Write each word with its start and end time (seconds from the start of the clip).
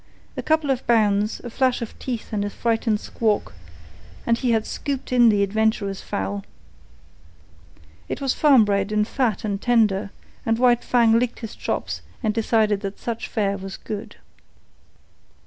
A 0.35 0.41
couple 0.41 0.71
of 0.71 0.87
bounds, 0.87 1.41
a 1.43 1.51
flash 1.51 1.79
of 1.83 1.93
teeth 1.99 2.33
and 2.33 2.43
a 2.43 2.49
frightened 2.49 2.99
squawk, 2.99 3.53
and 4.25 4.35
he 4.35 4.49
had 4.49 4.65
scooped 4.65 5.11
in 5.13 5.29
the 5.29 5.43
adventurous 5.43 6.01
fowl. 6.01 6.43
It 8.09 8.19
was 8.19 8.33
farm 8.33 8.65
bred 8.65 8.91
and 8.91 9.07
fat 9.07 9.45
and 9.45 9.61
tender; 9.61 10.09
and 10.43 10.57
White 10.57 10.83
Fang 10.83 11.19
licked 11.19 11.41
his 11.41 11.55
chops 11.55 12.01
and 12.23 12.33
decided 12.33 12.81
that 12.81 12.97
such 12.97 13.27
fare 13.27 13.57
was 13.59 13.77
good. 13.77 14.15